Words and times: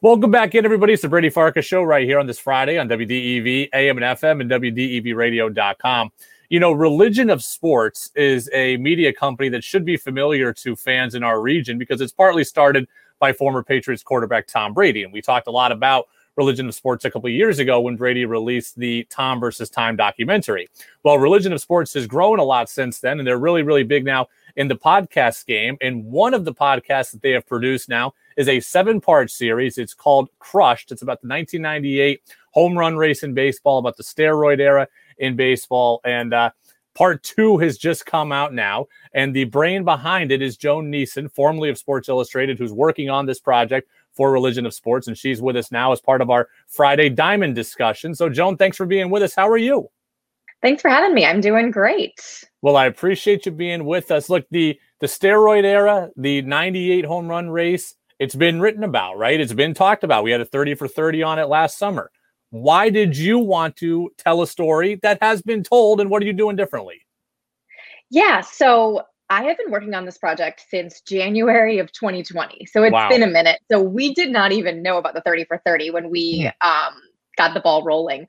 Welcome 0.00 0.30
back 0.30 0.54
in, 0.54 0.64
everybody. 0.64 0.92
It's 0.92 1.02
the 1.02 1.08
Brady 1.08 1.28
Farkas 1.28 1.64
Show 1.64 1.82
right 1.82 2.06
here 2.06 2.20
on 2.20 2.28
this 2.28 2.38
Friday 2.38 2.78
on 2.78 2.88
WDEV, 2.88 3.70
AM 3.72 3.96
and 4.00 4.16
FM, 4.16 4.40
and 4.40 4.48
WDEVradio.com. 4.48 6.12
You 6.50 6.60
know, 6.60 6.70
Religion 6.70 7.30
of 7.30 7.42
Sports 7.42 8.12
is 8.14 8.48
a 8.54 8.76
media 8.76 9.12
company 9.12 9.48
that 9.48 9.64
should 9.64 9.84
be 9.84 9.96
familiar 9.96 10.52
to 10.52 10.76
fans 10.76 11.16
in 11.16 11.24
our 11.24 11.40
region 11.40 11.78
because 11.78 12.00
it's 12.00 12.12
partly 12.12 12.44
started 12.44 12.86
by 13.18 13.32
former 13.32 13.64
Patriots 13.64 14.04
quarterback 14.04 14.46
Tom 14.46 14.72
Brady. 14.72 15.02
And 15.02 15.12
we 15.12 15.20
talked 15.20 15.48
a 15.48 15.50
lot 15.50 15.72
about 15.72 16.06
Religion 16.36 16.68
of 16.68 16.76
Sports 16.76 17.04
a 17.04 17.10
couple 17.10 17.26
of 17.26 17.34
years 17.34 17.58
ago 17.58 17.80
when 17.80 17.96
Brady 17.96 18.24
released 18.24 18.76
the 18.76 19.02
Tom 19.10 19.40
versus 19.40 19.68
Time 19.68 19.96
documentary. 19.96 20.68
Well, 21.02 21.18
Religion 21.18 21.52
of 21.52 21.60
Sports 21.60 21.92
has 21.94 22.06
grown 22.06 22.38
a 22.38 22.44
lot 22.44 22.70
since 22.70 23.00
then, 23.00 23.18
and 23.18 23.26
they're 23.26 23.36
really, 23.36 23.64
really 23.64 23.82
big 23.82 24.04
now 24.04 24.28
in 24.54 24.68
the 24.68 24.76
podcast 24.76 25.44
game. 25.46 25.76
And 25.80 26.04
one 26.04 26.34
of 26.34 26.44
the 26.44 26.54
podcasts 26.54 27.10
that 27.10 27.22
they 27.22 27.32
have 27.32 27.48
produced 27.48 27.88
now 27.88 28.14
is 28.38 28.48
a 28.48 28.60
seven 28.60 29.02
part 29.02 29.30
series. 29.30 29.76
It's 29.76 29.92
called 29.92 30.30
Crushed. 30.38 30.90
It's 30.90 31.02
about 31.02 31.20
the 31.20 31.28
1998 31.28 32.22
home 32.52 32.78
run 32.78 32.96
race 32.96 33.22
in 33.22 33.34
baseball, 33.34 33.78
about 33.78 33.98
the 33.98 34.02
steroid 34.02 34.60
era 34.60 34.88
in 35.18 35.36
baseball. 35.36 36.00
And, 36.04 36.32
uh, 36.32 36.50
Part 36.98 37.22
two 37.22 37.58
has 37.58 37.78
just 37.78 38.06
come 38.06 38.32
out 38.32 38.52
now, 38.52 38.88
and 39.14 39.32
the 39.32 39.44
brain 39.44 39.84
behind 39.84 40.32
it 40.32 40.42
is 40.42 40.56
Joan 40.56 40.90
Niesen, 40.90 41.30
formerly 41.32 41.68
of 41.68 41.78
Sports 41.78 42.08
Illustrated, 42.08 42.58
who's 42.58 42.72
working 42.72 43.08
on 43.08 43.24
this 43.24 43.38
project 43.38 43.88
for 44.14 44.32
Religion 44.32 44.66
of 44.66 44.74
Sports, 44.74 45.06
and 45.06 45.16
she's 45.16 45.40
with 45.40 45.56
us 45.56 45.70
now 45.70 45.92
as 45.92 46.00
part 46.00 46.20
of 46.20 46.28
our 46.28 46.48
Friday 46.66 47.08
Diamond 47.08 47.54
discussion. 47.54 48.16
So, 48.16 48.28
Joan, 48.28 48.56
thanks 48.56 48.76
for 48.76 48.84
being 48.84 49.10
with 49.10 49.22
us. 49.22 49.32
How 49.32 49.48
are 49.48 49.56
you? 49.56 49.88
Thanks 50.60 50.82
for 50.82 50.88
having 50.88 51.14
me. 51.14 51.24
I'm 51.24 51.40
doing 51.40 51.70
great. 51.70 52.20
Well, 52.62 52.76
I 52.76 52.86
appreciate 52.86 53.46
you 53.46 53.52
being 53.52 53.84
with 53.84 54.10
us. 54.10 54.28
Look, 54.28 54.46
the 54.50 54.76
the 54.98 55.06
steroid 55.06 55.62
era, 55.62 56.10
the 56.16 56.42
98 56.42 57.04
home 57.04 57.28
run 57.28 57.48
race, 57.48 57.94
it's 58.18 58.34
been 58.34 58.60
written 58.60 58.84
about, 58.84 59.16
right? 59.16 59.40
It's 59.40 59.52
been 59.52 59.74
talked 59.74 60.04
about. 60.04 60.24
We 60.24 60.30
had 60.30 60.40
a 60.40 60.44
30 60.44 60.74
for 60.74 60.88
30 60.88 61.22
on 61.22 61.38
it 61.38 61.48
last 61.48 61.78
summer. 61.78 62.10
Why 62.50 62.88
did 62.90 63.16
you 63.16 63.38
want 63.38 63.76
to 63.76 64.10
tell 64.16 64.42
a 64.42 64.46
story 64.46 64.98
that 65.02 65.18
has 65.22 65.42
been 65.42 65.62
told 65.62 66.00
and 66.00 66.10
what 66.10 66.22
are 66.22 66.26
you 66.26 66.32
doing 66.32 66.56
differently? 66.56 67.02
Yeah, 68.10 68.40
so 68.40 69.02
I 69.30 69.42
have 69.44 69.58
been 69.58 69.70
working 69.70 69.94
on 69.94 70.06
this 70.06 70.16
project 70.16 70.64
since 70.70 71.02
January 71.02 71.78
of 71.78 71.92
2020. 71.92 72.66
So 72.66 72.82
it's 72.82 72.92
wow. 72.92 73.08
been 73.10 73.22
a 73.22 73.26
minute. 73.26 73.60
So 73.70 73.82
we 73.82 74.14
did 74.14 74.30
not 74.30 74.52
even 74.52 74.82
know 74.82 74.96
about 74.96 75.14
the 75.14 75.20
30 75.20 75.44
for 75.44 75.60
30 75.66 75.90
when 75.90 76.10
we 76.10 76.20
yeah. 76.20 76.52
um, 76.62 76.94
got 77.36 77.52
the 77.52 77.60
ball 77.60 77.84
rolling. 77.84 78.26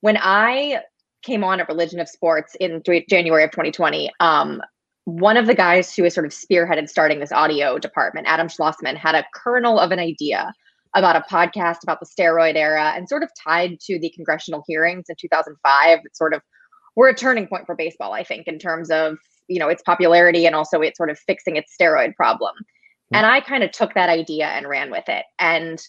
When 0.00 0.18
I 0.20 0.80
came 1.22 1.44
on 1.44 1.60
at 1.60 1.68
Religion 1.68 2.00
of 2.00 2.08
Sports 2.08 2.56
in 2.58 2.82
January 3.08 3.44
of 3.44 3.52
2020, 3.52 4.10
um, 4.18 4.60
one 5.04 5.36
of 5.36 5.46
the 5.46 5.54
guys 5.54 5.94
who 5.94 6.04
has 6.04 6.14
sort 6.14 6.26
of 6.26 6.32
spearheaded 6.32 6.88
starting 6.88 7.20
this 7.20 7.32
audio 7.32 7.78
department, 7.78 8.26
Adam 8.28 8.48
Schlossman, 8.48 8.96
had 8.96 9.14
a 9.14 9.24
kernel 9.34 9.78
of 9.78 9.92
an 9.92 9.98
idea 9.98 10.52
about 10.94 11.16
a 11.16 11.24
podcast 11.32 11.82
about 11.82 12.00
the 12.00 12.06
steroid 12.06 12.56
era 12.56 12.92
and 12.96 13.08
sort 13.08 13.22
of 13.22 13.30
tied 13.42 13.78
to 13.80 13.98
the 13.98 14.10
congressional 14.10 14.62
hearings 14.66 15.06
in 15.08 15.16
2005 15.20 16.00
that 16.02 16.16
sort 16.16 16.34
of 16.34 16.42
were 16.96 17.08
a 17.08 17.14
turning 17.14 17.46
point 17.46 17.64
for 17.66 17.76
baseball, 17.76 18.12
I 18.12 18.24
think, 18.24 18.46
in 18.46 18.58
terms 18.58 18.90
of 18.90 19.16
you 19.48 19.58
know 19.58 19.68
its 19.68 19.82
popularity 19.82 20.46
and 20.46 20.54
also 20.54 20.80
it 20.80 20.96
sort 20.96 21.10
of 21.10 21.18
fixing 21.18 21.56
its 21.56 21.74
steroid 21.80 22.14
problem. 22.14 22.54
Mm-hmm. 22.54 23.16
And 23.16 23.26
I 23.26 23.40
kind 23.40 23.62
of 23.62 23.72
took 23.72 23.94
that 23.94 24.08
idea 24.08 24.46
and 24.46 24.68
ran 24.68 24.90
with 24.90 25.08
it. 25.08 25.24
And 25.38 25.80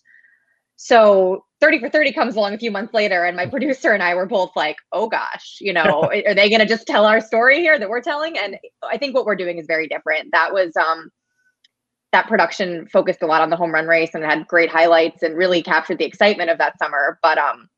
so 0.83 1.45
30 1.59 1.77
for 1.77 1.89
30 1.89 2.11
comes 2.11 2.35
along 2.35 2.55
a 2.55 2.57
few 2.57 2.71
months 2.71 2.91
later, 2.91 3.23
and 3.23 3.37
my 3.37 3.45
producer 3.45 3.91
and 3.91 4.01
I 4.01 4.15
were 4.15 4.25
both 4.25 4.49
like, 4.55 4.77
oh 4.91 5.07
gosh, 5.07 5.59
you 5.61 5.73
know, 5.73 6.09
are 6.25 6.33
they 6.33 6.49
going 6.49 6.59
to 6.59 6.65
just 6.65 6.87
tell 6.87 7.05
our 7.05 7.21
story 7.21 7.59
here 7.59 7.77
that 7.77 7.87
we're 7.87 8.01
telling? 8.01 8.35
And 8.35 8.57
I 8.81 8.97
think 8.97 9.13
what 9.13 9.27
we're 9.27 9.35
doing 9.35 9.59
is 9.59 9.67
very 9.67 9.87
different. 9.87 10.29
That 10.31 10.51
was, 10.51 10.75
um, 10.75 11.11
that 12.13 12.27
production 12.27 12.87
focused 12.87 13.21
a 13.21 13.27
lot 13.27 13.43
on 13.43 13.51
the 13.51 13.55
home 13.55 13.71
run 13.71 13.85
race 13.85 14.15
and 14.15 14.23
had 14.23 14.47
great 14.47 14.71
highlights 14.71 15.21
and 15.21 15.37
really 15.37 15.61
captured 15.61 15.99
the 15.99 16.05
excitement 16.05 16.49
of 16.49 16.57
that 16.57 16.79
summer. 16.79 17.19
But 17.21 17.37
um, 17.37 17.69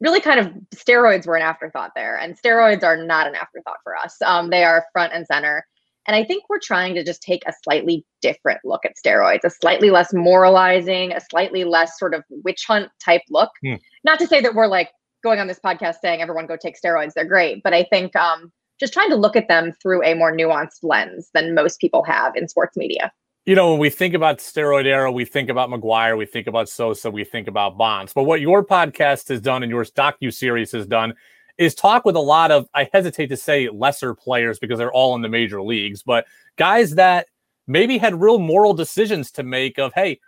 really, 0.00 0.20
kind 0.20 0.40
of 0.40 0.52
steroids 0.74 1.28
were 1.28 1.36
an 1.36 1.42
afterthought 1.42 1.92
there, 1.94 2.18
and 2.18 2.36
steroids 2.36 2.82
are 2.82 2.96
not 2.96 3.28
an 3.28 3.36
afterthought 3.36 3.78
for 3.84 3.96
us. 3.96 4.20
Um, 4.22 4.50
they 4.50 4.64
are 4.64 4.84
front 4.92 5.12
and 5.12 5.24
center. 5.24 5.64
And 6.06 6.14
I 6.14 6.24
think 6.24 6.44
we're 6.48 6.60
trying 6.62 6.94
to 6.94 7.04
just 7.04 7.22
take 7.22 7.42
a 7.46 7.52
slightly 7.62 8.04
different 8.20 8.60
look 8.64 8.84
at 8.84 8.92
steroids, 9.04 9.44
a 9.44 9.50
slightly 9.50 9.90
less 9.90 10.12
moralizing, 10.12 11.12
a 11.12 11.20
slightly 11.20 11.64
less 11.64 11.98
sort 11.98 12.14
of 12.14 12.22
witch 12.44 12.64
hunt 12.66 12.90
type 13.04 13.22
look. 13.30 13.50
Hmm. 13.64 13.74
Not 14.04 14.18
to 14.18 14.26
say 14.26 14.40
that 14.40 14.54
we're 14.54 14.66
like 14.66 14.90
going 15.22 15.40
on 15.40 15.46
this 15.46 15.60
podcast 15.64 15.96
saying 16.02 16.20
everyone 16.20 16.46
go 16.46 16.56
take 16.56 16.76
steroids, 16.78 17.14
they're 17.14 17.24
great, 17.24 17.62
but 17.62 17.72
I 17.72 17.84
think 17.84 18.14
um, 18.16 18.52
just 18.78 18.92
trying 18.92 19.10
to 19.10 19.16
look 19.16 19.36
at 19.36 19.48
them 19.48 19.72
through 19.80 20.04
a 20.04 20.14
more 20.14 20.36
nuanced 20.36 20.82
lens 20.82 21.30
than 21.32 21.54
most 21.54 21.80
people 21.80 22.02
have 22.04 22.36
in 22.36 22.48
sports 22.48 22.76
media 22.76 23.10
you 23.46 23.54
know, 23.54 23.72
when 23.72 23.80
we 23.80 23.90
think 23.90 24.14
about 24.14 24.38
steroid 24.38 24.86
era, 24.86 25.12
we 25.12 25.24
think 25.24 25.50
about 25.50 25.68
McGwire, 25.68 26.16
we 26.16 26.24
think 26.24 26.46
about 26.46 26.68
Sosa, 26.68 27.10
we 27.10 27.24
think 27.24 27.46
about 27.46 27.76
Bonds. 27.76 28.12
But 28.14 28.24
what 28.24 28.40
your 28.40 28.64
podcast 28.64 29.28
has 29.28 29.40
done 29.40 29.62
and 29.62 29.70
your 29.70 29.84
docu 29.84 30.32
series 30.32 30.72
has 30.72 30.86
done 30.86 31.12
is 31.58 31.74
talk 31.74 32.04
with 32.04 32.16
a 32.16 32.20
lot 32.20 32.50
of, 32.50 32.68
I 32.74 32.88
hesitate 32.92 33.28
to 33.28 33.36
say 33.36 33.68
lesser 33.68 34.14
players 34.14 34.58
because 34.58 34.78
they're 34.78 34.92
all 34.92 35.14
in 35.14 35.22
the 35.22 35.28
major 35.28 35.62
leagues, 35.62 36.02
but 36.02 36.26
guys 36.56 36.96
that 36.96 37.26
maybe 37.66 37.98
had 37.98 38.20
real 38.20 38.38
moral 38.38 38.74
decisions 38.74 39.30
to 39.32 39.42
make 39.42 39.78
of, 39.78 39.92
hey, 39.94 40.20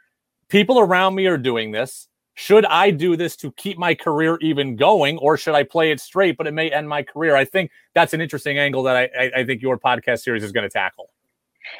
people 0.48 0.78
around 0.78 1.14
me 1.14 1.26
are 1.26 1.38
doing 1.38 1.72
this. 1.72 2.08
Should 2.34 2.66
I 2.66 2.90
do 2.90 3.16
this 3.16 3.34
to 3.36 3.50
keep 3.52 3.78
my 3.78 3.94
career 3.94 4.38
even 4.42 4.76
going, 4.76 5.16
or 5.18 5.38
should 5.38 5.54
I 5.54 5.62
play 5.62 5.90
it 5.90 6.00
straight, 6.00 6.36
but 6.36 6.46
it 6.46 6.52
may 6.52 6.70
end 6.70 6.86
my 6.86 7.02
career? 7.02 7.34
I 7.34 7.46
think 7.46 7.70
that's 7.94 8.12
an 8.12 8.20
interesting 8.20 8.58
angle 8.58 8.82
that 8.82 8.96
I, 8.96 9.02
I, 9.18 9.30
I 9.40 9.44
think 9.44 9.62
your 9.62 9.78
podcast 9.78 10.20
series 10.20 10.44
is 10.44 10.52
going 10.52 10.64
to 10.64 10.70
tackle. 10.70 11.10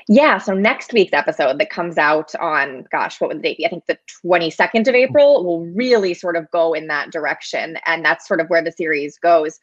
Yeah. 0.09 0.39
So 0.39 0.55
next 0.55 0.93
week's 0.93 1.13
episode 1.13 1.59
that 1.59 1.71
comes 1.71 1.99
out 1.99 2.35
on, 2.37 2.85
gosh, 2.91 3.21
what 3.21 3.29
would 3.29 3.39
the 3.39 3.43
date 3.43 3.59
be? 3.59 3.67
I 3.67 3.71
think 3.71 3.87
the 3.87 3.99
22nd 4.25 4.87
of 4.89 4.95
April 4.95 5.45
will 5.45 5.67
really 5.67 6.15
sort 6.15 6.37
of 6.37 6.51
go 6.51 6.73
in 6.73 6.87
that 6.89 7.11
direction. 7.11 7.79
And 7.87 8.05
that's 8.05 8.27
sort 8.27 8.41
of 8.41 8.49
where 8.49 8.63
the 8.63 8.73
series 8.73 9.19
goes. 9.19 9.59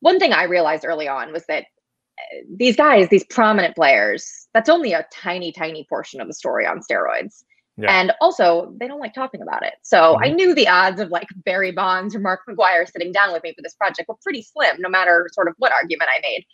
One 0.00 0.18
thing 0.18 0.32
I 0.32 0.44
realized 0.44 0.84
early 0.84 1.08
on 1.08 1.32
was 1.32 1.44
that 1.46 1.64
uh, 1.64 2.42
these 2.56 2.76
guys, 2.76 3.08
these 3.08 3.24
prominent 3.24 3.74
players, 3.74 4.48
that's 4.54 4.68
only 4.68 4.92
a 4.92 5.06
tiny, 5.12 5.52
tiny 5.52 5.86
portion 5.88 6.20
of 6.20 6.28
the 6.28 6.34
story 6.34 6.66
on 6.66 6.80
steroids. 6.80 7.42
Yeah. 7.78 7.96
And 7.96 8.12
also, 8.20 8.74
they 8.80 8.88
don't 8.88 8.98
like 8.98 9.14
talking 9.14 9.40
about 9.40 9.64
it. 9.64 9.74
So 9.82 10.14
mm-hmm. 10.14 10.24
I 10.24 10.28
knew 10.30 10.52
the 10.52 10.66
odds 10.66 11.00
of 11.00 11.10
like 11.10 11.28
Barry 11.44 11.70
Bonds 11.70 12.14
or 12.14 12.18
Mark 12.18 12.40
McGwire 12.48 12.90
sitting 12.90 13.12
down 13.12 13.32
with 13.32 13.44
me 13.44 13.54
for 13.54 13.62
this 13.62 13.74
project 13.74 14.08
were 14.08 14.16
pretty 14.20 14.42
slim, 14.42 14.80
no 14.80 14.88
matter 14.88 15.28
sort 15.32 15.46
of 15.46 15.54
what 15.58 15.72
argument 15.72 16.10
I 16.16 16.20
made. 16.20 16.44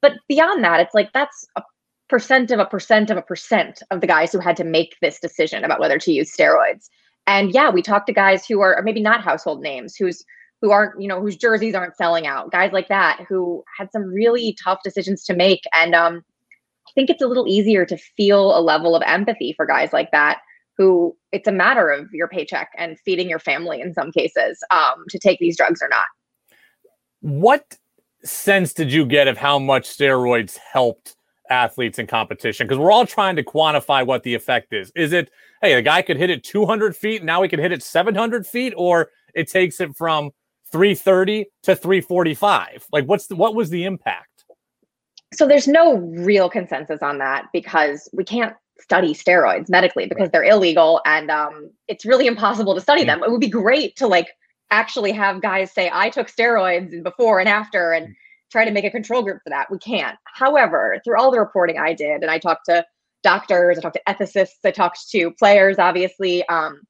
But 0.00 0.12
beyond 0.28 0.64
that, 0.64 0.80
it's 0.80 0.94
like 0.94 1.12
that's 1.12 1.46
a 1.56 1.62
percent 2.10 2.50
of 2.50 2.58
a 2.58 2.66
percent 2.66 3.10
of 3.10 3.16
a 3.16 3.22
percent 3.22 3.82
of 3.90 4.00
the 4.00 4.06
guys 4.06 4.32
who 4.32 4.40
had 4.40 4.56
to 4.56 4.64
make 4.64 4.96
this 5.00 5.18
decision 5.18 5.64
about 5.64 5.80
whether 5.80 5.98
to 5.98 6.12
use 6.12 6.34
steroids. 6.34 6.88
And 7.26 7.52
yeah, 7.54 7.70
we 7.70 7.80
talked 7.80 8.08
to 8.08 8.12
guys 8.12 8.46
who 8.46 8.60
are 8.60 8.82
maybe 8.82 9.00
not 9.00 9.22
household 9.22 9.62
names, 9.62 9.96
who's 9.96 10.24
who 10.60 10.72
aren't, 10.72 11.00
you 11.00 11.08
know, 11.08 11.20
whose 11.20 11.36
jerseys 11.36 11.74
aren't 11.74 11.96
selling 11.96 12.26
out, 12.26 12.52
guys 12.52 12.72
like 12.72 12.88
that 12.88 13.24
who 13.26 13.64
had 13.78 13.90
some 13.92 14.04
really 14.12 14.54
tough 14.62 14.80
decisions 14.84 15.24
to 15.24 15.34
make. 15.34 15.62
And 15.72 15.94
um, 15.94 16.22
I 16.86 16.90
think 16.94 17.08
it's 17.08 17.22
a 17.22 17.26
little 17.26 17.48
easier 17.48 17.86
to 17.86 17.96
feel 17.96 18.58
a 18.58 18.60
level 18.60 18.94
of 18.94 19.02
empathy 19.06 19.54
for 19.56 19.64
guys 19.64 19.92
like 19.92 20.10
that 20.10 20.40
who 20.76 21.14
it's 21.30 21.46
a 21.46 21.52
matter 21.52 21.90
of 21.90 22.08
your 22.12 22.26
paycheck 22.26 22.70
and 22.76 22.98
feeding 23.00 23.28
your 23.28 23.38
family 23.38 23.80
in 23.80 23.92
some 23.92 24.10
cases 24.10 24.58
um, 24.70 25.04
to 25.10 25.18
take 25.18 25.38
these 25.38 25.56
drugs 25.56 25.80
or 25.82 25.88
not. 25.88 26.04
What 27.20 27.76
sense 28.24 28.72
did 28.72 28.92
you 28.92 29.04
get 29.04 29.28
of 29.28 29.36
how 29.36 29.58
much 29.58 29.88
steroids 29.88 30.56
helped 30.56 31.16
athletes 31.50 31.98
in 31.98 32.06
competition 32.06 32.66
because 32.66 32.78
we're 32.78 32.92
all 32.92 33.06
trying 33.06 33.36
to 33.36 33.42
quantify 33.42 34.06
what 34.06 34.22
the 34.22 34.34
effect 34.34 34.72
is. 34.72 34.90
Is 34.94 35.12
it, 35.12 35.30
hey, 35.60 35.74
the 35.74 35.82
guy 35.82 36.02
could 36.02 36.16
hit 36.16 36.30
it 36.30 36.44
200 36.44 36.96
feet, 36.96 37.22
now 37.22 37.42
he 37.42 37.48
can 37.48 37.60
hit 37.60 37.72
it 37.72 37.82
700 37.82 38.46
feet, 38.46 38.72
or 38.76 39.10
it 39.34 39.50
takes 39.50 39.80
it 39.80 39.96
from 39.96 40.30
330 40.72 41.46
to 41.64 41.76
345? 41.76 42.86
Like, 42.92 43.04
what's 43.06 43.26
the, 43.26 43.36
what 43.36 43.54
was 43.54 43.70
the 43.70 43.84
impact? 43.84 44.44
So 45.32 45.46
there's 45.46 45.68
no 45.68 45.96
real 45.96 46.48
consensus 46.48 47.02
on 47.02 47.18
that 47.18 47.46
because 47.52 48.08
we 48.12 48.24
can't 48.24 48.54
study 48.80 49.14
steroids 49.14 49.68
medically 49.68 50.06
because 50.06 50.22
right. 50.22 50.32
they're 50.32 50.44
illegal 50.44 51.00
and 51.04 51.30
um, 51.30 51.70
it's 51.86 52.04
really 52.04 52.26
impossible 52.26 52.74
to 52.74 52.80
study 52.80 53.02
mm-hmm. 53.02 53.20
them. 53.20 53.22
It 53.22 53.30
would 53.30 53.40
be 53.40 53.48
great 53.48 53.96
to 53.96 54.06
like 54.06 54.28
actually 54.70 55.12
have 55.12 55.42
guys 55.42 55.72
say, 55.72 55.90
I 55.92 56.10
took 56.10 56.28
steroids 56.28 57.02
before 57.02 57.40
and 57.40 57.48
after 57.48 57.92
and 57.92 58.14
try 58.50 58.64
to 58.64 58.70
make 58.70 58.84
a 58.84 58.90
control 58.90 59.22
group 59.22 59.40
for 59.42 59.50
that. 59.50 59.70
We 59.70 59.78
can't. 59.78 60.18
However, 60.24 61.00
through 61.04 61.18
all 61.18 61.30
the 61.30 61.38
reporting 61.38 61.78
I 61.78 61.94
did, 61.94 62.22
and 62.22 62.30
I 62.30 62.38
talked 62.38 62.66
to 62.66 62.84
doctors, 63.22 63.78
I 63.78 63.80
talked 63.80 63.96
to 63.96 64.12
ethicists, 64.12 64.64
I 64.64 64.70
talked 64.70 65.10
to 65.10 65.30
players, 65.32 65.78
obviously. 65.78 66.46
Um, 66.48 66.82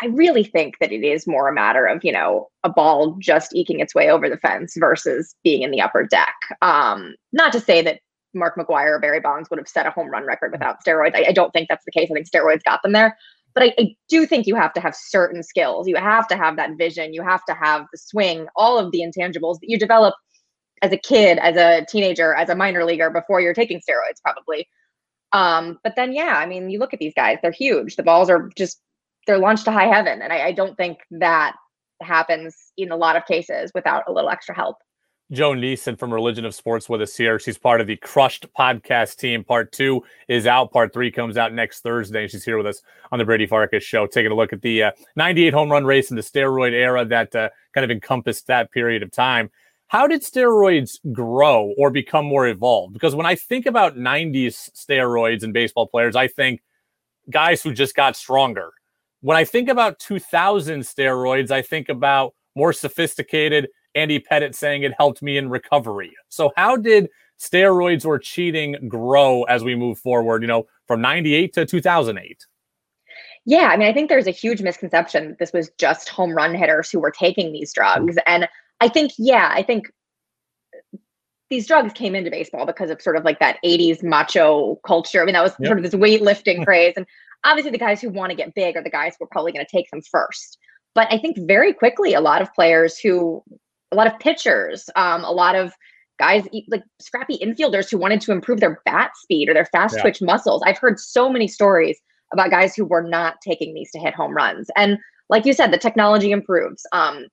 I 0.00 0.06
really 0.06 0.44
think 0.44 0.74
that 0.80 0.92
it 0.92 1.04
is 1.04 1.26
more 1.26 1.48
a 1.48 1.54
matter 1.54 1.86
of, 1.86 2.04
you 2.04 2.12
know, 2.12 2.48
a 2.64 2.68
ball 2.68 3.16
just 3.20 3.54
eking 3.54 3.80
its 3.80 3.94
way 3.94 4.10
over 4.10 4.28
the 4.28 4.36
fence 4.36 4.74
versus 4.76 5.34
being 5.44 5.62
in 5.62 5.70
the 5.70 5.80
upper 5.80 6.04
deck. 6.04 6.34
Um, 6.60 7.14
not 7.32 7.52
to 7.52 7.60
say 7.60 7.82
that 7.82 8.00
Mark 8.34 8.56
McGwire 8.56 8.96
or 8.96 8.98
Barry 8.98 9.20
Bonds 9.20 9.48
would 9.50 9.58
have 9.58 9.68
set 9.68 9.86
a 9.86 9.90
home 9.90 10.08
run 10.08 10.26
record 10.26 10.52
without 10.52 10.78
steroids. 10.84 11.14
I, 11.14 11.26
I 11.28 11.32
don't 11.32 11.52
think 11.52 11.68
that's 11.68 11.84
the 11.84 11.92
case. 11.92 12.08
I 12.10 12.14
think 12.14 12.28
steroids 12.28 12.64
got 12.64 12.82
them 12.82 12.92
there. 12.92 13.16
But 13.54 13.64
I, 13.64 13.74
I, 13.78 13.94
do 14.08 14.26
think 14.26 14.46
you 14.46 14.54
have 14.56 14.72
to 14.72 14.80
have 14.80 14.96
certain 14.96 15.42
skills. 15.42 15.86
You 15.86 15.96
have 15.96 16.26
to 16.28 16.36
have 16.36 16.56
that 16.56 16.70
vision. 16.78 17.12
You 17.12 17.22
have 17.22 17.44
to 17.44 17.54
have 17.54 17.86
the 17.92 17.98
swing, 17.98 18.46
all 18.56 18.78
of 18.78 18.92
the 18.92 19.00
intangibles 19.00 19.60
that 19.60 19.68
you 19.68 19.78
develop 19.78 20.14
as 20.82 20.92
a 20.92 20.96
kid, 20.96 21.38
as 21.38 21.56
a 21.56 21.86
teenager, 21.88 22.34
as 22.34 22.48
a 22.48 22.54
minor 22.54 22.84
leaguer 22.84 23.08
before 23.08 23.40
you're 23.40 23.54
taking 23.54 23.78
steroids, 23.78 24.20
probably. 24.22 24.68
Um, 25.32 25.78
but 25.82 25.94
then, 25.96 26.12
yeah, 26.12 26.36
I 26.36 26.46
mean, 26.46 26.68
you 26.68 26.78
look 26.78 26.92
at 26.92 27.00
these 27.00 27.14
guys; 27.14 27.38
they're 27.40 27.52
huge. 27.52 27.96
The 27.96 28.02
balls 28.02 28.28
are 28.28 28.50
just 28.56 28.82
they're 29.26 29.38
launched 29.38 29.64
to 29.64 29.72
high 29.72 29.86
heaven. 29.86 30.22
And 30.22 30.32
I, 30.32 30.46
I 30.46 30.52
don't 30.52 30.76
think 30.76 30.98
that 31.12 31.56
happens 32.00 32.72
in 32.76 32.90
a 32.90 32.96
lot 32.96 33.16
of 33.16 33.24
cases 33.26 33.70
without 33.74 34.04
a 34.08 34.12
little 34.12 34.30
extra 34.30 34.54
help. 34.54 34.76
Joe 35.30 35.52
Niesen 35.52 35.98
from 35.98 36.12
Religion 36.12 36.44
of 36.44 36.54
Sports 36.54 36.90
with 36.90 37.00
us 37.00 37.16
here. 37.16 37.38
She's 37.38 37.56
part 37.56 37.80
of 37.80 37.86
the 37.86 37.96
Crushed 37.96 38.52
podcast 38.52 39.16
team. 39.16 39.42
Part 39.42 39.72
two 39.72 40.02
is 40.28 40.46
out. 40.46 40.72
Part 40.72 40.92
three 40.92 41.10
comes 41.10 41.38
out 41.38 41.54
next 41.54 41.80
Thursday. 41.80 42.28
She's 42.28 42.44
here 42.44 42.58
with 42.58 42.66
us 42.66 42.82
on 43.10 43.18
the 43.18 43.24
Brady 43.24 43.46
Farkas 43.46 43.82
show, 43.82 44.06
taking 44.06 44.30
a 44.30 44.34
look 44.34 44.52
at 44.52 44.60
the 44.60 44.82
uh, 44.82 44.92
98 45.16 45.54
home 45.54 45.70
run 45.70 45.86
race 45.86 46.10
in 46.10 46.16
the 46.16 46.22
steroid 46.22 46.72
era 46.72 47.06
that 47.06 47.34
uh, 47.34 47.48
kind 47.72 47.84
of 47.84 47.90
encompassed 47.90 48.48
that 48.48 48.70
period 48.72 49.02
of 49.02 49.10
time. 49.10 49.50
How 49.92 50.06
did 50.06 50.22
steroids 50.22 50.98
grow 51.12 51.74
or 51.76 51.90
become 51.90 52.24
more 52.24 52.48
evolved? 52.48 52.94
Because 52.94 53.14
when 53.14 53.26
I 53.26 53.34
think 53.34 53.66
about 53.66 53.94
90s 53.94 54.70
steroids 54.72 55.42
and 55.42 55.52
baseball 55.52 55.86
players, 55.86 56.16
I 56.16 56.28
think 56.28 56.62
guys 57.28 57.60
who 57.60 57.74
just 57.74 57.94
got 57.94 58.16
stronger. 58.16 58.72
When 59.20 59.36
I 59.36 59.44
think 59.44 59.68
about 59.68 59.98
2000 59.98 60.80
steroids, 60.80 61.50
I 61.50 61.60
think 61.60 61.90
about 61.90 62.32
more 62.56 62.72
sophisticated 62.72 63.68
Andy 63.94 64.18
Pettitte 64.18 64.54
saying 64.54 64.82
it 64.82 64.94
helped 64.96 65.20
me 65.20 65.36
in 65.36 65.50
recovery. 65.50 66.12
So, 66.30 66.52
how 66.56 66.78
did 66.78 67.10
steroids 67.38 68.06
or 68.06 68.18
cheating 68.18 68.88
grow 68.88 69.42
as 69.42 69.62
we 69.62 69.74
move 69.74 69.98
forward, 69.98 70.40
you 70.40 70.48
know, 70.48 70.64
from 70.86 71.02
98 71.02 71.52
to 71.52 71.66
2008? 71.66 72.46
Yeah, 73.44 73.68
I 73.68 73.76
mean, 73.76 73.88
I 73.88 73.92
think 73.92 74.08
there's 74.08 74.26
a 74.26 74.30
huge 74.30 74.62
misconception 74.62 75.28
that 75.28 75.38
this 75.38 75.52
was 75.52 75.70
just 75.76 76.08
home 76.08 76.32
run 76.32 76.54
hitters 76.54 76.90
who 76.90 76.98
were 76.98 77.10
taking 77.10 77.52
these 77.52 77.74
drugs. 77.74 78.14
Hmm. 78.14 78.20
And 78.26 78.48
I 78.82 78.88
think, 78.88 79.12
yeah, 79.16 79.48
I 79.54 79.62
think 79.62 79.92
these 81.50 81.68
drugs 81.68 81.92
came 81.92 82.16
into 82.16 82.32
baseball 82.32 82.66
because 82.66 82.90
of 82.90 83.00
sort 83.00 83.14
of 83.14 83.24
like 83.24 83.38
that 83.38 83.58
80s 83.64 84.02
macho 84.02 84.80
culture. 84.84 85.22
I 85.22 85.24
mean, 85.24 85.34
that 85.34 85.42
was 85.44 85.54
yep. 85.60 85.68
sort 85.68 85.78
of 85.78 85.84
this 85.84 85.94
weightlifting 85.94 86.64
craze. 86.66 86.94
And 86.96 87.06
obviously, 87.44 87.70
the 87.70 87.78
guys 87.78 88.00
who 88.00 88.08
want 88.08 88.30
to 88.30 88.36
get 88.36 88.56
big 88.56 88.76
are 88.76 88.82
the 88.82 88.90
guys 88.90 89.14
who 89.16 89.24
are 89.24 89.28
probably 89.30 89.52
going 89.52 89.64
to 89.64 89.70
take 89.70 89.88
them 89.92 90.02
first. 90.10 90.58
But 90.96 91.06
I 91.12 91.18
think 91.18 91.36
very 91.46 91.72
quickly, 91.72 92.12
a 92.12 92.20
lot 92.20 92.42
of 92.42 92.52
players 92.54 92.98
who 92.98 93.44
a 93.92 93.94
lot 93.94 94.08
of 94.08 94.18
pitchers, 94.18 94.90
um, 94.96 95.22
a 95.22 95.30
lot 95.30 95.54
of 95.54 95.72
guys 96.18 96.44
like 96.68 96.82
scrappy 97.00 97.38
infielders 97.38 97.88
who 97.88 97.98
wanted 97.98 98.20
to 98.22 98.32
improve 98.32 98.58
their 98.58 98.80
bat 98.84 99.12
speed 99.22 99.48
or 99.48 99.54
their 99.54 99.66
fast 99.66 99.94
yeah. 99.94 100.02
twitch 100.02 100.20
muscles. 100.20 100.60
I've 100.66 100.78
heard 100.78 100.98
so 100.98 101.30
many 101.30 101.46
stories 101.46 102.00
about 102.32 102.50
guys 102.50 102.74
who 102.74 102.84
were 102.84 103.02
not 103.02 103.36
taking 103.46 103.74
these 103.74 103.92
to 103.92 104.00
hit 104.00 104.14
home 104.14 104.34
runs. 104.34 104.70
And 104.76 104.98
like 105.28 105.46
you 105.46 105.52
said, 105.52 105.72
the 105.72 105.78
technology 105.78 106.32
improves. 106.32 106.84
Um, 106.92 107.26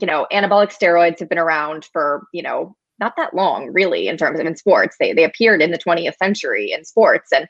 you 0.00 0.06
know, 0.06 0.26
anabolic 0.32 0.72
steroids 0.72 1.18
have 1.18 1.28
been 1.28 1.38
around 1.38 1.88
for, 1.92 2.26
you 2.32 2.42
know, 2.42 2.76
not 3.00 3.14
that 3.16 3.34
long 3.34 3.72
really 3.72 4.08
in 4.08 4.16
terms 4.16 4.40
of 4.40 4.46
in 4.46 4.56
sports. 4.56 4.96
They 4.98 5.12
they 5.12 5.24
appeared 5.24 5.62
in 5.62 5.70
the 5.70 5.78
20th 5.78 6.16
century 6.16 6.72
in 6.72 6.84
sports 6.84 7.30
and 7.32 7.48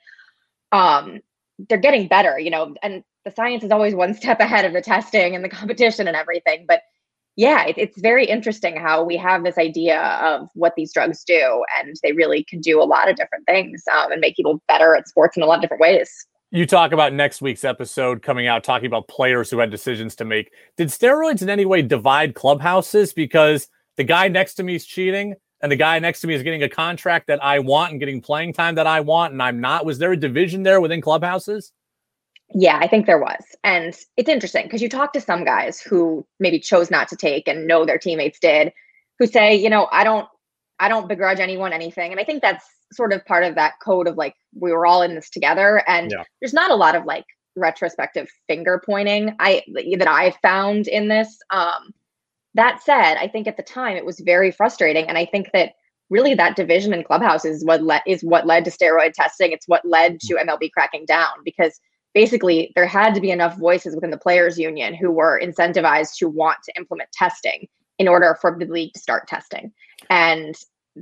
um 0.73 1.21
they're 1.69 1.79
getting 1.79 2.07
better, 2.07 2.39
you 2.39 2.51
know, 2.51 2.75
and 2.83 3.03
the 3.25 3.31
science 3.31 3.65
is 3.65 3.71
always 3.71 3.95
one 3.95 4.15
step 4.23 4.41
ahead 4.41 4.65
of 4.65 4.73
the 4.73 4.83
testing 4.83 5.35
and 5.35 5.45
the 5.45 5.49
competition 5.49 6.07
and 6.07 6.17
everything. 6.17 6.65
But 6.69 6.83
yeah, 7.37 7.67
it, 7.67 7.79
it's 7.79 8.01
very 8.01 8.27
interesting 8.27 8.77
how 8.77 9.05
we 9.05 9.17
have 9.17 9.45
this 9.45 9.59
idea 9.59 10.01
of 10.01 10.49
what 10.55 10.75
these 10.77 10.93
drugs 10.93 11.23
do, 11.23 11.65
and 11.79 11.95
they 12.03 12.11
really 12.11 12.43
can 12.43 12.61
do 12.61 12.83
a 12.83 12.85
lot 12.85 13.09
of 13.09 13.15
different 13.15 13.47
things 13.47 13.85
um, 13.97 14.11
and 14.11 14.21
make 14.21 14.35
people 14.35 14.61
better 14.67 14.97
at 14.97 15.07
sports 15.07 15.37
in 15.37 15.45
a 15.45 15.47
lot 15.47 15.55
of 15.55 15.63
different 15.63 15.81
ways. 15.81 16.11
You 16.51 16.65
talk 16.65 16.93
about 16.93 17.13
next 17.13 17.43
week's 17.43 17.63
episode 17.63 18.23
coming 18.23 18.47
out, 18.47 18.65
talking 18.65 18.87
about 18.87 19.07
players 19.07 19.51
who 19.51 19.59
had 19.59 19.71
decisions 19.71 20.15
to 20.17 20.25
make. 20.25 20.51
Did 20.79 20.89
steroids 20.89 21.43
in 21.43 21.51
any 21.51 21.67
way 21.67 21.83
divide 21.83 22.35
clubhouses? 22.35 23.13
Because 23.13 23.69
the 23.97 24.05
guy 24.05 24.29
next 24.29 24.55
to 24.55 24.63
me 24.63 24.75
is 24.75 24.87
cheating, 24.87 25.35
and 25.61 25.71
the 25.71 25.77
guy 25.77 25.99
next 25.99 26.23
to 26.23 26.27
me 26.27 26.35
is 26.35 26.43
getting 26.43 26.63
a 26.63 26.69
contract 26.69 27.27
that 27.27 27.45
I 27.45 27.59
want 27.59 27.91
and 27.91 28.01
getting 28.01 28.23
playing 28.23 28.55
time 28.55 28.77
that 28.77 28.87
I 28.87 29.01
want, 29.01 29.35
and 29.35 29.43
I'm 29.43 29.61
not. 29.61 29.85
Was 29.85 29.99
there 29.99 30.13
a 30.13 30.17
division 30.17 30.63
there 30.63 30.81
within 30.81 31.03
clubhouses? 31.03 31.73
Yeah, 32.55 32.79
I 32.79 32.89
think 32.89 33.05
there 33.05 33.19
was. 33.19 33.45
And 33.63 33.95
it's 34.17 34.29
interesting 34.31 34.65
because 34.65 34.81
you 34.81 34.89
talk 34.89 35.13
to 35.13 35.21
some 35.21 35.45
guys 35.45 35.83
who 35.83 36.27
maybe 36.41 36.59
chose 36.61 36.91
not 36.91 37.09
to 37.09 37.17
take 37.17 37.47
and 37.47 37.67
know 37.67 37.85
their 37.85 37.99
teammates 37.99 38.39
did, 38.39 38.73
who 39.19 39.27
say, 39.27 39.55
you 39.55 39.69
know, 39.69 39.87
I 39.93 40.03
don't 40.03 40.27
I 40.81 40.89
don't 40.89 41.09
begrudge 41.09 41.41
anyone 41.41 41.73
anything. 41.73 42.11
And 42.13 42.21
I 42.21 42.25
think 42.25 42.43
that's 42.43 42.65
sort 42.93 43.13
of 43.13 43.25
part 43.27 43.45
of 43.45 43.55
that 43.57 43.75
code 43.83 44.09
of 44.09 44.17
like 44.17 44.35
we 44.55 44.73
were 44.73 44.87
all 44.87 45.03
in 45.03 45.15
this 45.15 45.31
together 45.31 45.83
and 45.87 46.11
yeah. 46.11 46.23
there's 46.41 46.55
not 46.55 46.71
a 46.71 46.77
lot 46.77 46.95
of 46.95 47.05
like 47.05 47.25
retrospective 47.57 48.29
finger 48.47 48.81
pointing 48.85 49.35
I 49.41 49.63
that 49.99 50.09
I 50.09 50.35
found 50.43 50.89
in 50.89 51.09
this. 51.09 51.39
Um 51.51 51.93
that 52.55 52.83
said, 52.83 53.17
I 53.17 53.29
think 53.29 53.47
at 53.47 53.57
the 53.57 53.63
time 53.63 53.97
it 53.97 54.07
was 54.07 54.21
very 54.21 54.51
frustrating 54.51 55.07
and 55.07 55.19
I 55.19 55.27
think 55.27 55.51
that 55.53 55.73
really 56.11 56.35
that 56.35 56.57
division 56.57 56.95
in 56.95 57.05
clubhouse 57.05 57.45
is 57.45 57.65
what 57.65 57.83
le- 57.83 58.03
is 58.07 58.23
what 58.23 58.47
led 58.47 58.65
to 58.65 58.71
steroid 58.71 59.13
testing. 59.13 59.53
It's 59.53 59.69
what 59.69 59.85
led 59.85 60.21
to 60.21 60.35
MLB 60.37 60.73
cracking 60.73 61.05
down 61.05 61.29
because 61.45 61.79
basically 62.15 62.73
there 62.75 62.87
had 62.87 63.15
to 63.15 63.21
be 63.21 63.31
enough 63.31 63.59
voices 63.59 63.95
within 63.95 64.11
the 64.11 64.19
players 64.19 64.59
union 64.59 64.95
who 64.95 65.11
were 65.11 65.41
incentivized 65.43 66.17
to 66.19 66.29
want 66.29 66.59
to 66.65 66.73
implement 66.77 67.13
testing 67.13 67.69
in 67.99 68.09
order 68.09 68.37
for 68.41 68.57
the 68.59 68.67
league 68.67 68.93
to 68.95 69.01
start 69.01 69.27
testing 69.27 69.73
and 70.11 70.55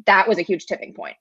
that 0.07 0.29
was 0.29 0.39
a 0.39 0.43
huge 0.43 0.67
tipping 0.67 0.93
point 0.93 1.17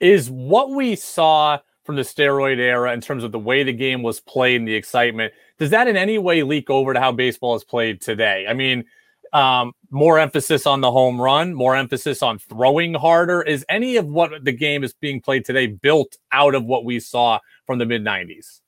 is 0.00 0.30
what 0.30 0.70
we 0.70 0.96
saw 0.96 1.58
from 1.84 1.96
the 1.96 2.02
steroid 2.02 2.58
era 2.58 2.92
in 2.92 3.00
terms 3.00 3.24
of 3.24 3.32
the 3.32 3.38
way 3.38 3.62
the 3.62 3.72
game 3.72 4.02
was 4.02 4.20
played 4.20 4.56
and 4.56 4.68
the 4.68 4.74
excitement 4.74 5.32
does 5.58 5.70
that 5.70 5.88
in 5.88 5.96
any 5.96 6.18
way 6.18 6.42
leak 6.42 6.70
over 6.70 6.94
to 6.94 7.00
how 7.00 7.12
baseball 7.12 7.54
is 7.54 7.64
played 7.64 8.00
today 8.00 8.46
i 8.48 8.54
mean 8.54 8.84
um, 9.32 9.72
more 9.90 10.18
emphasis 10.18 10.66
on 10.66 10.80
the 10.80 10.90
home 10.90 11.20
run, 11.20 11.54
more 11.54 11.76
emphasis 11.76 12.22
on 12.22 12.38
throwing 12.38 12.94
harder. 12.94 13.42
Is 13.42 13.64
any 13.68 13.96
of 13.96 14.06
what 14.06 14.44
the 14.44 14.52
game 14.52 14.82
is 14.84 14.92
being 14.92 15.20
played 15.20 15.44
today 15.44 15.66
built 15.68 16.16
out 16.32 16.54
of 16.54 16.64
what 16.64 16.84
we 16.84 17.00
saw 17.00 17.38
from 17.66 17.78
the 17.78 17.86
mid 17.86 18.04
90s? 18.04 18.60